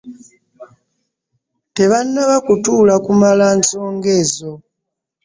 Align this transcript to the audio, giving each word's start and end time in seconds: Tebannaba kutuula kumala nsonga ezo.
Tebannaba 1.75 2.35
kutuula 2.45 2.93
kumala 3.05 3.45
nsonga 3.59 4.09
ezo. 4.21 4.51